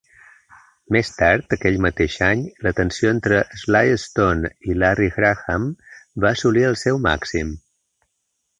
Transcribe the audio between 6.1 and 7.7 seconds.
va assolir el seu màxim.